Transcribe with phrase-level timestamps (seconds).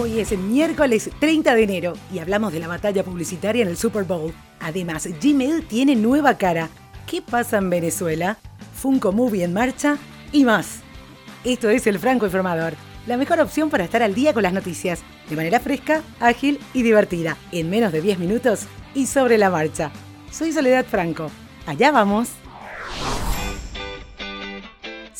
[0.00, 3.76] Hoy es el miércoles 30 de enero y hablamos de la batalla publicitaria en el
[3.76, 4.32] Super Bowl.
[4.58, 6.70] Además, Gmail tiene nueva cara.
[7.06, 8.38] ¿Qué pasa en Venezuela?
[8.74, 9.98] Funko Movie en marcha
[10.32, 10.80] y más.
[11.44, 15.02] Esto es el Franco Informador, la mejor opción para estar al día con las noticias,
[15.28, 19.90] de manera fresca, ágil y divertida, en menos de 10 minutos y sobre la marcha.
[20.30, 21.30] Soy Soledad Franco.
[21.66, 22.30] Allá vamos.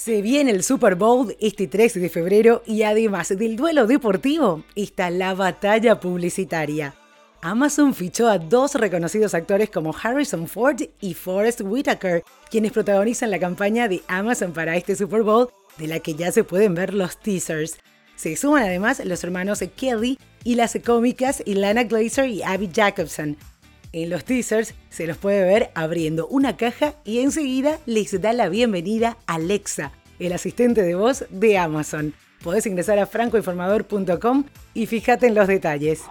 [0.02, 5.10] Se viene el Super Bowl este 13 de febrero y además del duelo deportivo está
[5.10, 6.94] la batalla publicitaria.
[7.42, 13.38] Amazon fichó a dos reconocidos actores como Harrison Ford y Forrest Whitaker, quienes protagonizan la
[13.38, 17.20] campaña de Amazon para este Super Bowl, de la que ya se pueden ver los
[17.20, 17.76] teasers.
[18.16, 23.36] Se suman además los hermanos Kelly y las cómicas Ilana Glazer y Abby Jacobson.
[23.92, 28.48] En los teasers se los puede ver abriendo una caja y enseguida les da la
[28.48, 29.90] bienvenida Alexa,
[30.20, 32.14] el asistente de voz de Amazon.
[32.44, 36.02] Podés ingresar a francoinformador.com y fíjate en los detalles.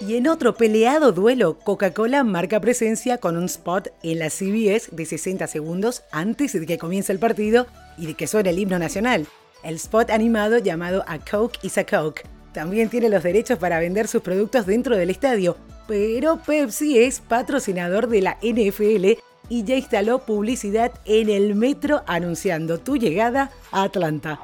[0.00, 5.04] Y en otro peleado duelo, Coca-Cola marca presencia con un spot en la CBS de
[5.04, 7.66] 60 segundos antes de que comience el partido
[7.98, 9.26] y de que suene el himno nacional.
[9.62, 12.22] El spot animado llamado A Coke is a Coke
[12.56, 18.08] también tiene los derechos para vender sus productos dentro del estadio, pero Pepsi es patrocinador
[18.08, 24.40] de la NFL y ya instaló publicidad en el metro anunciando tu llegada a Atlanta.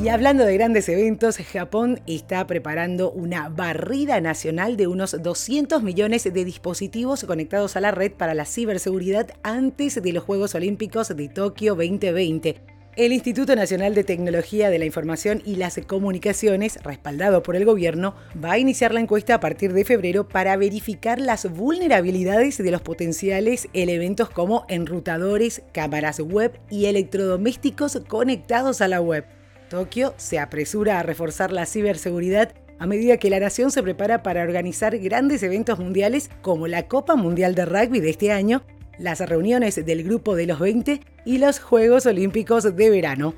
[0.00, 6.22] Y hablando de grandes eventos, Japón está preparando una barrida nacional de unos 200 millones
[6.22, 11.28] de dispositivos conectados a la red para la ciberseguridad antes de los Juegos Olímpicos de
[11.28, 12.73] Tokio 2020.
[12.96, 18.14] El Instituto Nacional de Tecnología de la Información y las Comunicaciones, respaldado por el gobierno,
[18.42, 22.82] va a iniciar la encuesta a partir de febrero para verificar las vulnerabilidades de los
[22.82, 29.24] potenciales elementos como enrutadores, cámaras web y electrodomésticos conectados a la web.
[29.68, 34.42] Tokio se apresura a reforzar la ciberseguridad a medida que la nación se prepara para
[34.42, 38.62] organizar grandes eventos mundiales como la Copa Mundial de Rugby de este año
[38.98, 43.34] las reuniones del Grupo de los 20 y los Juegos Olímpicos de verano.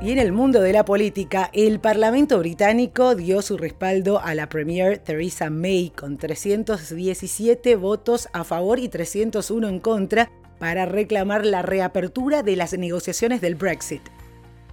[0.00, 4.48] Y en el mundo de la política, el Parlamento británico dio su respaldo a la
[4.48, 10.30] Premier Theresa May con 317 votos a favor y 301 en contra
[10.60, 14.02] para reclamar la reapertura de las negociaciones del Brexit.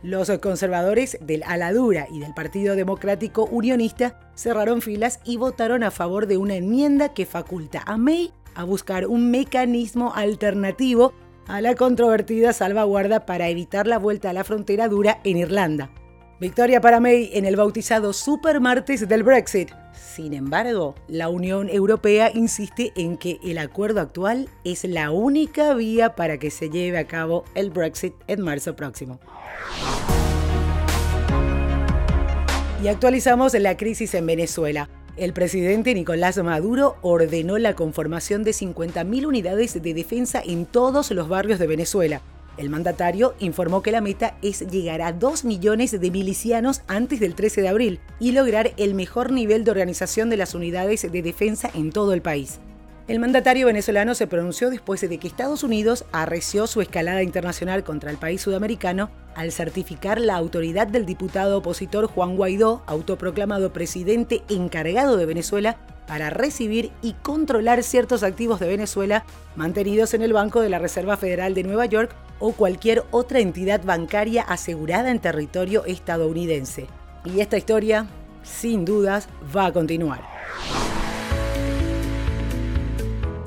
[0.04, 6.28] Los conservadores del Aladura y del Partido Democrático Unionista cerraron filas y votaron a favor
[6.28, 11.14] de una enmienda que faculta a May a buscar un mecanismo alternativo
[11.48, 15.92] a la controvertida salvaguarda para evitar la vuelta a la frontera dura en Irlanda.
[16.38, 19.72] Victoria para May en el bautizado Super Martes del Brexit.
[19.94, 26.16] Sin embargo, la Unión Europea insiste en que el acuerdo actual es la única vía
[26.16, 29.22] para que se lleve a cabo el Brexit en marzo próximo.
[32.84, 34.90] Y actualizamos la crisis en Venezuela.
[35.16, 41.30] El presidente Nicolás Maduro ordenó la conformación de 50.000 unidades de defensa en todos los
[41.30, 42.22] barrios de Venezuela.
[42.58, 47.36] El mandatario informó que la meta es llegar a 2 millones de milicianos antes del
[47.36, 51.70] 13 de abril y lograr el mejor nivel de organización de las unidades de defensa
[51.74, 52.60] en todo el país.
[53.08, 58.10] El mandatario venezolano se pronunció después de que Estados Unidos arreció su escalada internacional contra
[58.10, 65.18] el país sudamericano al certificar la autoridad del diputado opositor Juan Guaidó, autoproclamado presidente encargado
[65.18, 65.78] de Venezuela,
[66.08, 69.24] para recibir y controlar ciertos activos de Venezuela
[69.56, 73.84] mantenidos en el Banco de la Reserva Federal de Nueva York o cualquier otra entidad
[73.84, 76.88] bancaria asegurada en territorio estadounidense.
[77.24, 78.08] Y esta historia,
[78.44, 80.22] sin dudas, va a continuar.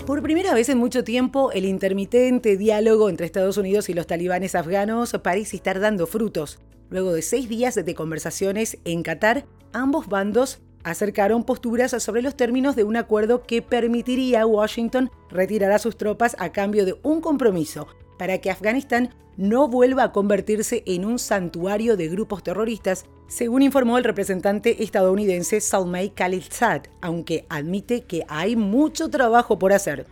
[0.07, 4.55] Por primera vez en mucho tiempo, el intermitente diálogo entre Estados Unidos y los talibanes
[4.55, 6.59] afganos parece estar dando frutos.
[6.89, 9.45] Luego de seis días de conversaciones en Qatar,
[9.75, 15.73] ambos bandos acercaron posturas sobre los términos de un acuerdo que permitiría a Washington retirar
[15.73, 17.87] a sus tropas a cambio de un compromiso
[18.19, 23.97] para que Afganistán no vuelva a convertirse en un santuario de grupos terroristas, según informó
[23.97, 30.07] el representante estadounidense Salmay Khalilzad, aunque admite que hay mucho trabajo por hacer.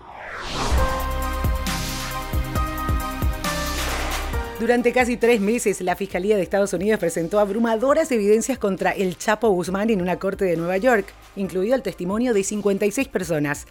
[4.60, 9.50] Durante casi tres meses, la Fiscalía de Estados Unidos presentó abrumadoras evidencias contra el Chapo
[9.50, 13.66] Guzmán en una corte de Nueva York, incluido el testimonio de 56 personas.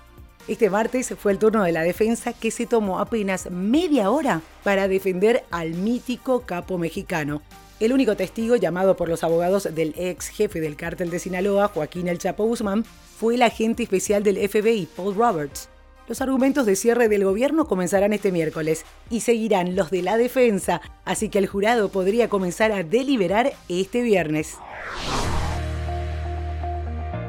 [0.47, 4.88] Este martes fue el turno de la defensa que se tomó apenas media hora para
[4.88, 7.42] defender al mítico capo mexicano.
[7.80, 12.07] El único testigo llamado por los abogados del ex jefe del cártel de Sinaloa, Joaquín
[12.07, 12.86] El Chapo Guzmán,
[13.18, 15.68] fue el agente especial del FBI, Paul Roberts.
[16.07, 20.80] Los argumentos de cierre del gobierno comenzarán este miércoles y seguirán los de la defensa,
[21.06, 24.57] así que el jurado podría comenzar a deliberar este viernes.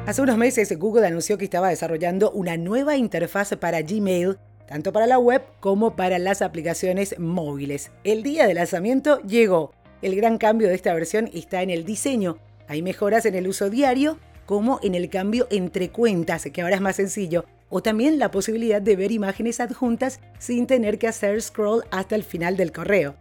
[0.07, 5.05] Hace unos meses Google anunció que estaba desarrollando una nueva interfaz para Gmail, tanto para
[5.05, 7.91] la web como para las aplicaciones móviles.
[8.05, 9.73] El día de lanzamiento llegó.
[10.01, 12.37] El gran cambio de esta versión está en el diseño.
[12.69, 16.81] Hay mejoras en el uso diario, como en el cambio entre cuentas, que ahora es
[16.81, 21.83] más sencillo, o también la posibilidad de ver imágenes adjuntas sin tener que hacer scroll
[21.91, 23.15] hasta el final del correo.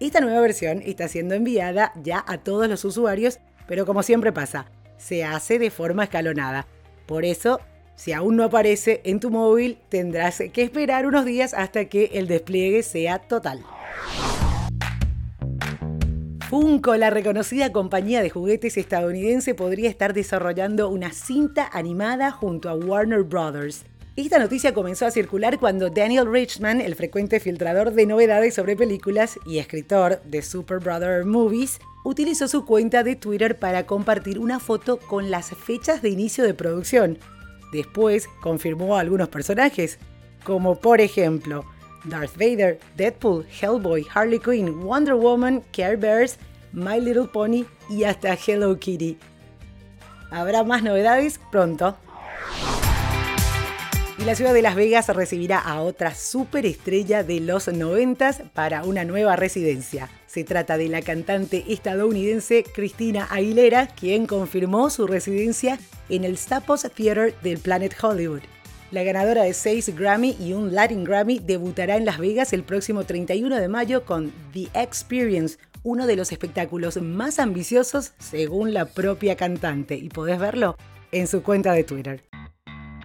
[0.00, 4.70] Esta nueva versión está siendo enviada ya a todos los usuarios, pero como siempre pasa,
[5.02, 6.66] se hace de forma escalonada.
[7.06, 7.60] Por eso,
[7.96, 12.28] si aún no aparece en tu móvil, tendrás que esperar unos días hasta que el
[12.28, 13.64] despliegue sea total.
[16.48, 22.74] Funko, la reconocida compañía de juguetes estadounidense, podría estar desarrollando una cinta animada junto a
[22.74, 23.84] Warner Brothers.
[24.14, 29.38] Esta noticia comenzó a circular cuando Daniel Richman, el frecuente filtrador de novedades sobre películas
[29.46, 34.98] y escritor de Super Brother Movies, utilizó su cuenta de Twitter para compartir una foto
[34.98, 37.18] con las fechas de inicio de producción.
[37.72, 39.98] Después confirmó a algunos personajes,
[40.44, 41.64] como por ejemplo
[42.04, 46.38] Darth Vader, Deadpool, Hellboy, Harley Quinn, Wonder Woman, Care Bears,
[46.72, 49.18] My Little Pony y hasta Hello Kitty.
[50.30, 51.96] Habrá más novedades pronto.
[54.18, 59.04] Y la ciudad de Las Vegas recibirá a otra superestrella de los 90 para una
[59.04, 60.08] nueva residencia.
[60.32, 66.90] Se trata de la cantante estadounidense Christina Aguilera, quien confirmó su residencia en el Staples
[66.94, 68.40] Theater del Planet Hollywood.
[68.92, 73.04] La ganadora de 6 Grammy y un Latin Grammy debutará en Las Vegas el próximo
[73.04, 79.36] 31 de mayo con The Experience, uno de los espectáculos más ambiciosos según la propia
[79.36, 80.78] cantante, y podés verlo
[81.10, 82.31] en su cuenta de Twitter.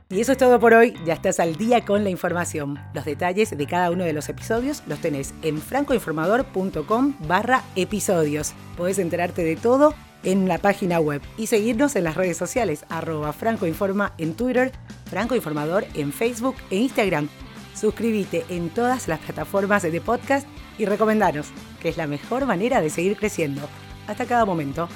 [0.09, 2.79] Y eso es todo por hoy, ya estás al día con la información.
[2.93, 8.53] Los detalles de cada uno de los episodios los tenés en francoinformador.com barra episodios.
[8.77, 9.93] Podés enterarte de todo
[10.23, 14.71] en la página web y seguirnos en las redes sociales, arroba francoinforma en Twitter,
[15.09, 17.27] francoinformador en Facebook e Instagram.
[17.75, 21.47] Suscríbete en todas las plataformas de podcast y recomendanos,
[21.81, 23.61] que es la mejor manera de seguir creciendo.
[24.07, 24.87] Hasta cada momento.